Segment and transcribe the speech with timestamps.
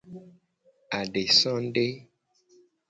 [0.99, 1.87] Adesade.